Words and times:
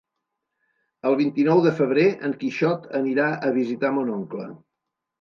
El 1.09 1.17
vint-i-nou 1.19 1.61
de 1.67 1.75
febrer 1.81 2.07
en 2.31 2.35
Quixot 2.41 2.91
anirà 3.03 3.31
a 3.51 3.55
visitar 3.63 3.97
mon 4.01 4.15
oncle. 4.21 4.53